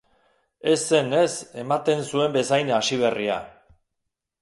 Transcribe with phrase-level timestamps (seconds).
[0.71, 3.41] Ez zen, ez, ematen zuen bezain hasiberria.